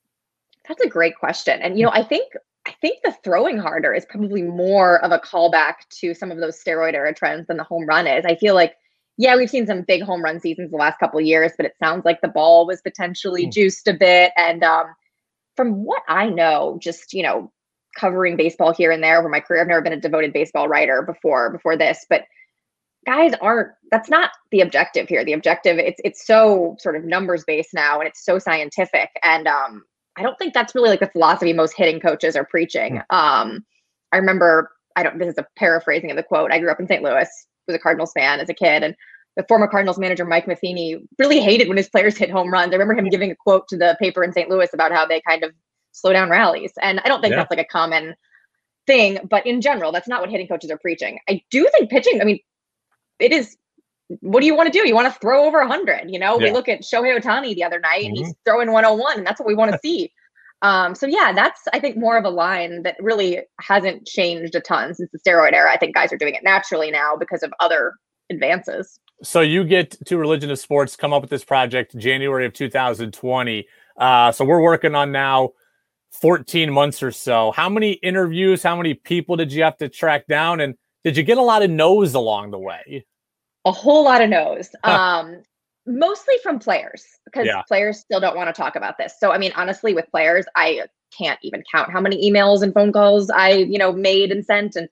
That's 0.68 0.82
a 0.82 0.88
great 0.88 1.16
question. 1.16 1.60
And 1.60 1.78
you 1.78 1.84
know, 1.84 1.92
I 1.92 2.04
think 2.04 2.32
I 2.72 2.76
think 2.80 3.00
the 3.02 3.14
throwing 3.22 3.58
harder 3.58 3.92
is 3.92 4.06
probably 4.06 4.42
more 4.42 5.04
of 5.04 5.12
a 5.12 5.18
callback 5.18 5.74
to 6.00 6.14
some 6.14 6.30
of 6.30 6.38
those 6.38 6.62
steroid 6.62 6.94
era 6.94 7.12
trends 7.12 7.46
than 7.46 7.58
the 7.58 7.64
home 7.64 7.84
run 7.86 8.06
is. 8.06 8.24
I 8.24 8.34
feel 8.34 8.54
like 8.54 8.74
yeah, 9.18 9.36
we've 9.36 9.50
seen 9.50 9.66
some 9.66 9.82
big 9.82 10.02
home 10.02 10.22
run 10.22 10.40
seasons 10.40 10.70
the 10.70 10.76
last 10.78 10.98
couple 10.98 11.20
of 11.20 11.26
years, 11.26 11.52
but 11.56 11.66
it 11.66 11.74
sounds 11.78 12.06
like 12.06 12.22
the 12.22 12.28
ball 12.28 12.66
was 12.66 12.80
potentially 12.80 13.46
mm. 13.46 13.52
juiced 13.52 13.86
a 13.86 13.92
bit. 13.92 14.32
And 14.36 14.64
um, 14.64 14.86
from 15.54 15.84
what 15.84 16.02
I 16.08 16.30
know, 16.30 16.78
just 16.80 17.12
you 17.12 17.22
know, 17.22 17.52
covering 17.94 18.36
baseball 18.38 18.72
here 18.72 18.90
and 18.90 19.02
there 19.02 19.18
over 19.18 19.28
my 19.28 19.40
career, 19.40 19.60
I've 19.60 19.68
never 19.68 19.82
been 19.82 19.92
a 19.92 20.00
devoted 20.00 20.32
baseball 20.32 20.66
writer 20.66 21.02
before 21.02 21.50
before 21.50 21.76
this, 21.76 22.06
but 22.08 22.24
guys 23.04 23.32
aren't 23.42 23.72
that's 23.90 24.08
not 24.08 24.30
the 24.52 24.60
objective 24.60 25.08
here 25.08 25.24
the 25.24 25.32
objective 25.32 25.78
it's 25.78 26.00
it's 26.04 26.24
so 26.24 26.76
sort 26.78 26.94
of 26.94 27.04
numbers 27.04 27.42
based 27.44 27.74
now 27.74 27.98
and 27.98 28.08
it's 28.08 28.24
so 28.24 28.38
scientific 28.38 29.08
and 29.24 29.48
um 29.48 29.82
I 30.16 30.22
don't 30.22 30.38
think 30.38 30.54
that's 30.54 30.74
really 30.74 30.90
like 30.90 31.00
the 31.00 31.08
philosophy 31.08 31.52
most 31.52 31.74
hitting 31.76 32.00
coaches 32.00 32.36
are 32.36 32.44
preaching. 32.44 33.00
Hmm. 33.10 33.16
Um, 33.16 33.64
I 34.12 34.18
remember, 34.18 34.70
I 34.96 35.02
don't, 35.02 35.18
this 35.18 35.28
is 35.28 35.38
a 35.38 35.46
paraphrasing 35.56 36.10
of 36.10 36.16
the 36.16 36.22
quote. 36.22 36.52
I 36.52 36.58
grew 36.58 36.70
up 36.70 36.80
in 36.80 36.86
St. 36.86 37.02
Louis, 37.02 37.28
was 37.66 37.76
a 37.76 37.78
Cardinals 37.78 38.12
fan 38.12 38.40
as 38.40 38.48
a 38.48 38.54
kid, 38.54 38.82
and 38.82 38.94
the 39.36 39.44
former 39.48 39.66
Cardinals 39.66 39.98
manager 39.98 40.24
Mike 40.24 40.46
Matheny 40.46 41.02
really 41.18 41.40
hated 41.40 41.68
when 41.68 41.78
his 41.78 41.88
players 41.88 42.18
hit 42.18 42.30
home 42.30 42.52
runs. 42.52 42.70
I 42.70 42.76
remember 42.76 42.94
him 42.94 43.08
giving 43.08 43.30
a 43.30 43.36
quote 43.36 43.68
to 43.68 43.76
the 43.78 43.96
paper 43.98 44.22
in 44.22 44.32
St. 44.32 44.50
Louis 44.50 44.68
about 44.74 44.92
how 44.92 45.06
they 45.06 45.22
kind 45.26 45.42
of 45.42 45.52
slow 45.92 46.12
down 46.12 46.28
rallies, 46.28 46.72
and 46.82 47.00
I 47.00 47.08
don't 47.08 47.20
think 47.20 47.32
yeah. 47.32 47.38
that's 47.38 47.50
like 47.50 47.60
a 47.60 47.64
common 47.64 48.14
thing, 48.86 49.18
but 49.28 49.46
in 49.46 49.60
general, 49.60 49.92
that's 49.92 50.08
not 50.08 50.20
what 50.20 50.30
hitting 50.30 50.48
coaches 50.48 50.70
are 50.70 50.78
preaching. 50.78 51.18
I 51.28 51.42
do 51.50 51.68
think 51.72 51.90
pitching. 51.90 52.20
I 52.20 52.24
mean, 52.24 52.40
it 53.18 53.32
is 53.32 53.56
what 54.20 54.40
do 54.40 54.46
you 54.46 54.54
want 54.54 54.72
to 54.72 54.78
do? 54.78 54.86
You 54.86 54.94
want 54.94 55.12
to 55.12 55.18
throw 55.20 55.44
over 55.44 55.58
100. 55.58 56.10
You 56.10 56.18
know, 56.18 56.38
yeah. 56.38 56.46
we 56.46 56.52
look 56.52 56.68
at 56.68 56.82
Shohei 56.82 57.18
Ohtani 57.18 57.54
the 57.54 57.64
other 57.64 57.80
night, 57.80 58.04
mm-hmm. 58.04 58.16
he's 58.16 58.34
throwing 58.44 58.70
101, 58.72 59.18
and 59.18 59.26
that's 59.26 59.40
what 59.40 59.46
we 59.46 59.54
want 59.54 59.72
to 59.72 59.78
see. 59.82 60.12
Um, 60.62 60.94
so 60.94 61.06
yeah, 61.06 61.32
that's 61.32 61.62
I 61.72 61.80
think 61.80 61.96
more 61.96 62.16
of 62.16 62.24
a 62.24 62.30
line 62.30 62.84
that 62.84 62.96
really 63.00 63.40
hasn't 63.60 64.06
changed 64.06 64.54
a 64.54 64.60
ton 64.60 64.94
since 64.94 65.10
the 65.12 65.18
steroid 65.18 65.54
era. 65.54 65.72
I 65.72 65.76
think 65.76 65.94
guys 65.94 66.12
are 66.12 66.16
doing 66.18 66.34
it 66.34 66.44
naturally 66.44 66.90
now 66.90 67.16
because 67.16 67.42
of 67.42 67.52
other 67.58 67.94
advances. 68.30 69.00
So 69.24 69.40
you 69.40 69.64
get 69.64 69.96
to 70.06 70.16
Religion 70.16 70.50
of 70.50 70.58
Sports, 70.58 70.96
come 70.96 71.12
up 71.12 71.22
with 71.22 71.30
this 71.30 71.44
project 71.44 71.96
January 71.96 72.46
of 72.46 72.52
2020. 72.52 73.66
Uh, 73.96 74.32
so 74.32 74.44
we're 74.44 74.62
working 74.62 74.94
on 74.94 75.12
now 75.12 75.50
14 76.20 76.72
months 76.72 77.02
or 77.02 77.10
so. 77.10 77.52
How 77.52 77.68
many 77.68 77.92
interviews? 77.92 78.62
How 78.62 78.76
many 78.76 78.94
people 78.94 79.36
did 79.36 79.52
you 79.52 79.62
have 79.64 79.76
to 79.78 79.88
track 79.88 80.26
down? 80.26 80.60
And 80.60 80.74
did 81.04 81.16
you 81.16 81.22
get 81.22 81.38
a 81.38 81.42
lot 81.42 81.62
of 81.62 81.70
no's 81.70 82.14
along 82.14 82.50
the 82.50 82.58
way? 82.58 83.04
A 83.64 83.72
whole 83.72 84.04
lot 84.04 84.22
of 84.22 84.30
no's. 84.30 84.70
Um, 84.84 85.42
mostly 85.84 86.36
from 86.44 86.60
players 86.60 87.04
because 87.24 87.46
yeah. 87.46 87.62
players 87.66 87.98
still 87.98 88.20
don't 88.20 88.36
want 88.36 88.54
to 88.54 88.60
talk 88.60 88.76
about 88.76 88.98
this. 88.98 89.14
So 89.18 89.32
I 89.32 89.38
mean, 89.38 89.52
honestly, 89.56 89.94
with 89.94 90.06
players, 90.10 90.46
I 90.54 90.82
can't 91.16 91.38
even 91.42 91.62
count 91.70 91.90
how 91.90 92.00
many 92.00 92.30
emails 92.30 92.62
and 92.62 92.72
phone 92.72 92.92
calls 92.92 93.30
I, 93.30 93.50
you 93.50 93.78
know, 93.78 93.92
made 93.92 94.30
and 94.30 94.44
sent 94.44 94.76
and 94.76 94.88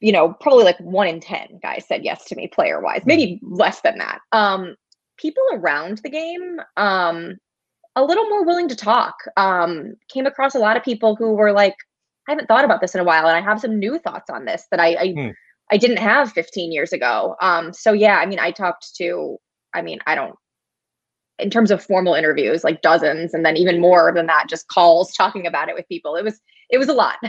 you 0.00 0.12
know, 0.12 0.34
probably 0.40 0.64
like 0.64 0.78
one 0.78 1.08
in 1.08 1.20
10 1.20 1.58
guys 1.62 1.84
said 1.88 2.04
yes 2.04 2.26
to 2.26 2.36
me 2.36 2.48
player 2.48 2.80
wise, 2.80 3.02
maybe 3.06 3.40
mm. 3.42 3.58
less 3.58 3.80
than 3.80 3.98
that. 3.98 4.20
Um, 4.32 4.76
people 5.16 5.42
around 5.54 5.98
the 5.98 6.10
game, 6.10 6.60
um, 6.76 7.38
a 7.96 8.04
little 8.04 8.28
more 8.28 8.44
willing 8.44 8.68
to 8.68 8.76
talk. 8.76 9.14
Um, 9.38 9.94
came 10.08 10.26
across 10.26 10.54
a 10.54 10.58
lot 10.58 10.76
of 10.76 10.84
people 10.84 11.16
who 11.16 11.32
were 11.32 11.52
like, 11.52 11.74
I 12.28 12.32
haven't 12.32 12.46
thought 12.46 12.64
about 12.64 12.80
this 12.80 12.94
in 12.94 13.00
a 13.00 13.04
while, 13.04 13.26
and 13.26 13.36
I 13.36 13.40
have 13.40 13.60
some 13.60 13.78
new 13.78 13.98
thoughts 13.98 14.28
on 14.28 14.44
this 14.44 14.66
that 14.70 14.80
I, 14.80 14.86
I 14.96 15.12
hmm. 15.12 15.30
I 15.70 15.76
didn't 15.76 15.98
have 15.98 16.32
15 16.32 16.72
years 16.72 16.92
ago. 16.92 17.36
Um, 17.40 17.72
so 17.72 17.92
yeah, 17.92 18.18
I 18.18 18.26
mean, 18.26 18.38
I 18.38 18.50
talked 18.50 18.94
to, 18.96 19.38
I 19.74 19.82
mean, 19.82 19.98
I 20.06 20.14
don't, 20.14 20.34
in 21.38 21.50
terms 21.50 21.70
of 21.70 21.82
formal 21.84 22.14
interviews, 22.14 22.64
like 22.64 22.82
dozens, 22.82 23.34
and 23.34 23.44
then 23.44 23.56
even 23.56 23.80
more 23.80 24.12
than 24.14 24.26
that, 24.26 24.46
just 24.48 24.68
calls 24.68 25.12
talking 25.16 25.46
about 25.46 25.68
it 25.68 25.74
with 25.74 25.88
people. 25.88 26.16
It 26.16 26.24
was 26.24 26.40
it 26.70 26.78
was 26.78 26.88
a 26.88 26.94
lot. 26.94 27.16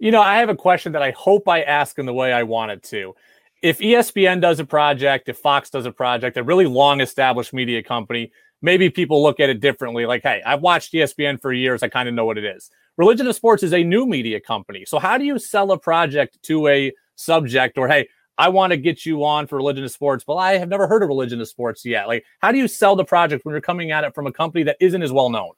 You 0.00 0.10
know, 0.10 0.20
I 0.20 0.38
have 0.38 0.48
a 0.48 0.56
question 0.56 0.92
that 0.92 1.02
I 1.02 1.12
hope 1.12 1.48
I 1.48 1.62
ask 1.62 1.98
in 1.98 2.04
the 2.04 2.12
way 2.12 2.32
I 2.32 2.42
wanted 2.42 2.82
to. 2.84 3.14
If 3.62 3.78
ESPN 3.78 4.40
does 4.40 4.58
a 4.58 4.64
project, 4.64 5.28
if 5.28 5.38
Fox 5.38 5.70
does 5.70 5.86
a 5.86 5.92
project, 5.92 6.36
a 6.36 6.42
really 6.42 6.66
long 6.66 7.00
established 7.00 7.54
media 7.54 7.80
company, 7.80 8.32
maybe 8.60 8.90
people 8.90 9.22
look 9.22 9.38
at 9.38 9.50
it 9.50 9.60
differently. 9.60 10.04
Like, 10.04 10.22
hey, 10.22 10.42
I've 10.44 10.60
watched 10.60 10.92
ESPN 10.92 11.40
for 11.40 11.52
years. 11.52 11.82
I 11.82 11.88
kind 11.88 12.08
of 12.08 12.14
know 12.14 12.24
what 12.24 12.36
it 12.36 12.44
is. 12.44 12.70
Religion 12.96 13.26
of 13.28 13.36
Sports 13.36 13.62
is 13.62 13.72
a 13.72 13.84
new 13.84 14.04
media 14.04 14.40
company. 14.40 14.84
So, 14.84 14.98
how 14.98 15.16
do 15.16 15.24
you 15.24 15.38
sell 15.38 15.70
a 15.70 15.78
project 15.78 16.42
to 16.42 16.66
a 16.66 16.92
subject 17.16 17.78
or, 17.78 17.88
hey, 17.88 18.08
I 18.36 18.48
want 18.48 18.72
to 18.72 18.76
get 18.76 19.06
you 19.06 19.24
on 19.24 19.46
for 19.46 19.56
religion 19.56 19.84
of 19.84 19.90
sports, 19.90 20.24
but 20.26 20.34
I 20.34 20.58
have 20.58 20.68
never 20.68 20.88
heard 20.88 21.02
of 21.02 21.08
religion 21.08 21.40
of 21.40 21.48
sports 21.48 21.84
yet. 21.84 22.08
Like, 22.08 22.24
how 22.40 22.50
do 22.50 22.58
you 22.58 22.66
sell 22.66 22.96
the 22.96 23.04
project 23.04 23.44
when 23.44 23.52
you're 23.52 23.60
coming 23.60 23.92
at 23.92 24.04
it 24.04 24.14
from 24.14 24.26
a 24.26 24.32
company 24.32 24.64
that 24.64 24.76
isn't 24.80 25.02
as 25.02 25.12
well 25.12 25.30
known? 25.30 25.52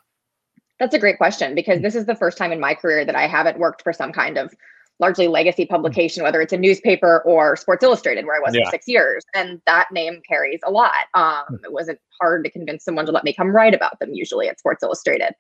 That's 0.79 0.95
a 0.95 0.99
great 0.99 1.17
question 1.17 1.55
because 1.55 1.81
this 1.81 1.95
is 1.95 2.05
the 2.05 2.15
first 2.15 2.37
time 2.37 2.53
in 2.53 2.61
my 2.61 2.75
career 2.75 3.05
that 3.05 3.17
I 3.17 3.27
haven't 3.27 3.59
worked 3.59 3.83
for 3.83 3.95
some 3.95 4.13
kind 4.13 4.37
of 4.37 4.55
largely 4.99 5.29
legacy 5.29 5.67
publication, 5.67 6.23
whether 6.23 6.41
it's 6.41 6.53
a 6.53 6.59
newspaper 6.59 7.23
or 7.23 7.57
Sports 7.57 7.83
Illustrated, 7.83 8.27
where 8.27 8.37
I 8.37 8.41
was 8.41 8.55
yeah. 8.55 8.65
for 8.65 8.71
six 8.71 8.89
years. 8.89 9.25
And 9.35 9.61
that 9.67 9.89
name 9.93 10.21
carries 10.29 10.61
a 10.65 10.71
lot. 10.71 11.07
Um, 11.15 11.61
it 11.65 11.73
wasn't 11.73 11.99
hard 12.21 12.45
to 12.45 12.51
convince 12.51 12.85
someone 12.85 13.07
to 13.07 13.13
let 13.13 13.25
me 13.25 13.33
come 13.33 13.55
write 13.55 13.75
about 13.75 13.99
them, 14.01 14.13
usually 14.13 14.49
at 14.49 14.59
Sports 14.59 14.83
Illustrated. 14.83 15.33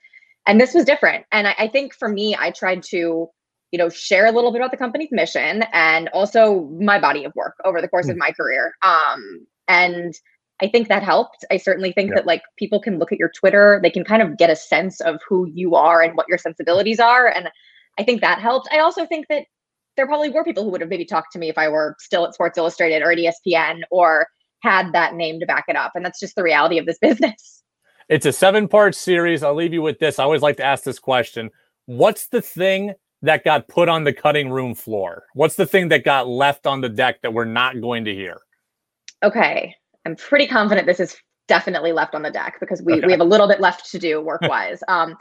And 0.46 0.60
this 0.60 0.74
was 0.74 0.84
different. 0.84 1.26
And 1.32 1.48
I, 1.48 1.54
I 1.58 1.68
think 1.68 1.94
for 1.94 2.08
me, 2.08 2.36
I 2.38 2.50
tried 2.50 2.82
to 2.84 3.28
you 3.76 3.82
know 3.82 3.90
share 3.90 4.24
a 4.24 4.32
little 4.32 4.52
bit 4.52 4.62
about 4.62 4.70
the 4.70 4.76
company's 4.78 5.10
mission 5.12 5.62
and 5.74 6.08
also 6.14 6.62
my 6.80 6.98
body 6.98 7.24
of 7.24 7.32
work 7.34 7.56
over 7.62 7.82
the 7.82 7.88
course 7.88 8.06
mm. 8.06 8.12
of 8.12 8.16
my 8.16 8.30
career. 8.32 8.72
Um 8.80 9.46
and 9.68 10.14
i 10.62 10.66
think 10.66 10.88
that 10.88 11.02
helped. 11.02 11.44
I 11.50 11.58
certainly 11.58 11.92
think 11.92 12.08
yeah. 12.08 12.14
that 12.16 12.26
like 12.26 12.40
people 12.58 12.80
can 12.80 12.98
look 12.98 13.12
at 13.12 13.18
your 13.18 13.30
twitter 13.38 13.78
they 13.82 13.90
can 13.90 14.02
kind 14.02 14.22
of 14.22 14.38
get 14.38 14.48
a 14.48 14.56
sense 14.56 15.02
of 15.02 15.20
who 15.28 15.46
you 15.52 15.74
are 15.74 16.00
and 16.00 16.16
what 16.16 16.26
your 16.26 16.38
sensibilities 16.38 17.00
are 17.00 17.26
and 17.26 17.50
i 17.98 18.02
think 18.02 18.22
that 18.22 18.38
helped. 18.38 18.66
I 18.72 18.78
also 18.78 19.04
think 19.04 19.26
that 19.28 19.42
there 19.98 20.06
probably 20.06 20.30
were 20.30 20.44
people 20.44 20.64
who 20.64 20.70
would 20.70 20.80
have 20.80 20.88
maybe 20.88 21.04
talked 21.04 21.32
to 21.32 21.38
me 21.38 21.50
if 21.50 21.58
i 21.58 21.68
were 21.68 21.96
still 21.98 22.24
at 22.24 22.32
sports 22.32 22.56
illustrated 22.56 23.02
or 23.02 23.12
at 23.12 23.18
espn 23.18 23.80
or 23.90 24.26
had 24.60 24.94
that 24.94 25.14
name 25.14 25.38
to 25.40 25.46
back 25.46 25.66
it 25.68 25.76
up 25.76 25.92
and 25.94 26.02
that's 26.02 26.20
just 26.20 26.34
the 26.34 26.42
reality 26.42 26.78
of 26.78 26.86
this 26.86 26.98
business. 27.08 27.62
It's 28.08 28.24
a 28.24 28.32
seven 28.32 28.68
part 28.68 28.94
series. 28.94 29.42
I'll 29.42 29.54
leave 29.54 29.72
you 29.74 29.82
with 29.82 29.98
this. 29.98 30.20
I 30.20 30.24
always 30.24 30.40
like 30.40 30.58
to 30.58 30.64
ask 30.64 30.84
this 30.84 31.00
question. 31.00 31.50
What's 31.86 32.28
the 32.28 32.40
thing 32.40 32.94
that 33.26 33.44
got 33.44 33.68
put 33.68 33.88
on 33.88 34.04
the 34.04 34.12
cutting 34.12 34.50
room 34.50 34.74
floor? 34.74 35.24
What's 35.34 35.56
the 35.56 35.66
thing 35.66 35.88
that 35.88 36.04
got 36.04 36.26
left 36.26 36.66
on 36.66 36.80
the 36.80 36.88
deck 36.88 37.22
that 37.22 37.32
we're 37.32 37.44
not 37.44 37.80
going 37.80 38.04
to 38.06 38.14
hear? 38.14 38.40
Okay. 39.22 39.74
I'm 40.04 40.16
pretty 40.16 40.46
confident 40.46 40.86
this 40.86 41.00
is 41.00 41.16
definitely 41.48 41.92
left 41.92 42.14
on 42.14 42.22
the 42.22 42.30
deck 42.30 42.56
because 42.60 42.82
we, 42.82 42.94
okay. 42.94 43.06
we 43.06 43.12
have 43.12 43.20
a 43.20 43.24
little 43.24 43.48
bit 43.48 43.60
left 43.60 43.90
to 43.90 43.98
do 43.98 44.20
work 44.20 44.42
wise. 44.42 44.82
um, 44.88 45.16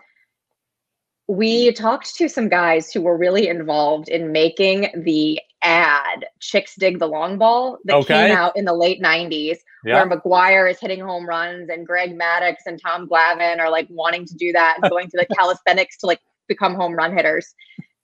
we 1.28 1.72
talked 1.74 2.16
to 2.16 2.28
some 2.28 2.50
guys 2.50 2.92
who 2.92 3.02
were 3.02 3.18
really 3.18 3.48
involved 3.48 4.10
in 4.10 4.32
making 4.32 4.90
the 5.04 5.40
ad 5.64 6.26
Chicks 6.40 6.76
Dig 6.76 7.00
the 7.00 7.08
Long 7.08 7.40
Ball 7.40 7.80
that 7.86 7.96
okay. 7.96 8.28
came 8.28 8.38
out 8.38 8.56
in 8.56 8.66
the 8.66 8.74
late 8.74 9.02
90s, 9.02 9.58
where 9.82 10.08
McGwire 10.08 10.70
is 10.70 10.80
hitting 10.80 11.00
home 11.00 11.28
runs 11.28 11.70
and 11.70 11.86
Greg 11.86 12.18
Maddux 12.18 12.58
and 12.68 12.80
Tom 12.80 13.10
Glavine 13.10 13.60
are 13.60 13.72
like 13.72 13.88
wanting 13.90 14.26
to 14.28 14.36
do 14.36 14.52
that 14.52 14.78
and 14.80 14.90
going 14.92 15.10
to 15.10 15.18
the 15.18 15.26
calisthenics 15.36 15.98
to 15.98 16.06
like 16.06 16.22
become 16.48 16.76
home 16.76 16.94
run 16.94 17.16
hitters. 17.16 17.56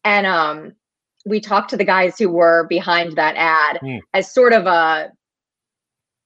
And 0.04 0.26
um, 0.26 0.74
we 1.26 1.40
talked 1.40 1.70
to 1.72 1.78
the 1.78 1.86
guys 1.86 2.18
who 2.18 2.30
were 2.30 2.66
behind 2.68 3.16
that 3.18 3.36
ad 3.38 3.80
mm. 3.82 4.00
as 4.14 4.34
sort 4.34 4.54
of 4.54 4.66
a 4.66 5.12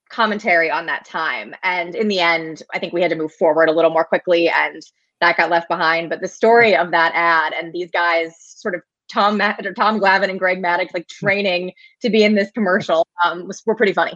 commentary 0.10 0.70
on 0.70 0.86
that 0.86 1.06
time. 1.06 1.56
And 1.64 1.96
in 1.96 2.08
the 2.08 2.20
end, 2.20 2.64
I 2.74 2.80
think 2.80 2.94
we 2.94 3.02
had 3.02 3.12
to 3.12 3.18
move 3.18 3.34
forward 3.34 3.70
a 3.70 3.74
little 3.74 3.92
more 3.92 4.06
quickly 4.06 4.50
and 4.50 4.82
that 5.22 5.38
got 5.38 5.50
left 5.50 5.68
behind. 5.68 6.10
But 6.10 6.22
the 6.22 6.28
story 6.28 6.76
of 6.76 6.92
that 6.92 7.12
ad 7.16 7.54
and 7.54 7.74
these 7.74 7.92
guys 7.92 8.36
sort 8.38 8.76
of 8.76 8.82
Tom 9.12 9.42
or 9.42 9.74
Tom 9.74 10.00
Glavine 10.00 10.30
and 10.30 10.40
Greg 10.40 10.62
Maddux 10.62 10.94
like 10.94 11.08
hmm. 11.20 11.26
training 11.26 11.72
to 12.02 12.10
be 12.10 12.24
in 12.24 12.36
this 12.36 12.52
commercial 12.52 13.08
um, 13.24 13.48
was 13.48 13.62
were 13.66 13.76
pretty 13.76 13.94
funny. 13.94 14.16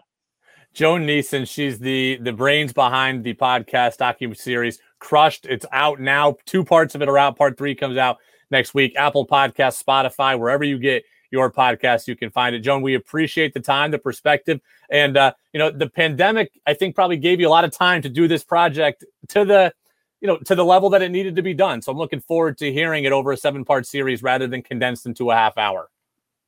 Joan 0.74 1.06
Niesen, 1.08 1.48
she's 1.48 1.80
the 1.80 2.20
the 2.22 2.34
brains 2.34 2.74
behind 2.74 3.24
the 3.24 3.34
podcast 3.34 3.98
docu 3.98 4.36
series 4.38 4.80
Crushed. 5.00 5.46
It's 5.46 5.66
out 5.72 6.00
now. 6.00 6.38
Two 6.46 6.64
parts 6.64 6.94
of 6.94 7.02
it 7.02 7.10
are 7.10 7.18
out. 7.18 7.38
Part 7.38 7.58
three 7.58 7.74
comes 7.74 7.98
out 7.98 8.18
next 8.52 8.74
week. 8.74 8.96
Apple 8.96 9.28
Podcast, 9.28 9.84
Spotify, 9.84 10.38
wherever 10.38 10.64
you 10.64 10.78
get 10.78 11.04
your 11.32 11.52
podcast, 11.52 12.08
you 12.08 12.16
can 12.16 12.30
find 12.32 12.56
it. 12.56 12.60
Joan, 12.60 12.82
we 12.82 12.96
appreciate 12.96 13.54
the 13.54 13.60
time, 13.60 13.92
the 13.92 14.00
perspective, 14.00 14.60
and 14.90 15.18
uh, 15.18 15.34
you 15.54 15.60
know 15.60 15.70
the 15.70 15.90
pandemic. 15.90 16.52
I 16.66 16.74
think 16.74 16.96
probably 16.96 17.18
gave 17.18 17.40
you 17.40 17.48
a 17.48 17.50
lot 17.50 17.66
of 17.66 17.72
time 17.72 18.02
to 18.02 18.10
do 18.10 18.28
this 18.28 18.44
project 18.44 19.06
to 19.30 19.46
the 19.46 19.74
you 20.22 20.28
know 20.28 20.38
to 20.38 20.56
the 20.56 20.66
level 20.66 20.90
that 20.92 21.02
it 21.02 21.10
needed 21.10 21.36
to 21.36 21.42
be 21.42 21.54
done. 21.54 21.82
So 21.82 21.92
I'm 21.92 21.98
looking 21.98 22.22
forward 22.22 22.58
to 22.60 22.72
hearing 22.72 23.04
it 23.04 23.12
over 23.12 23.32
a 23.32 23.38
seven 23.38 23.64
part 23.64 23.86
series 23.86 24.24
rather 24.24 24.48
than 24.48 24.62
condensed 24.62 25.06
into 25.06 25.32
a 25.32 25.36
half 25.36 25.58
hour. 25.58 25.90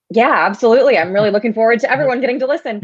Yeah, 0.09 0.45
absolutely. 0.45 0.97
I'm 0.97 1.13
really 1.13 1.31
looking 1.31 1.53
forward 1.53 1.79
to 1.81 1.91
everyone 1.91 2.21
getting 2.21 2.39
to 2.39 2.47
listen. 2.47 2.81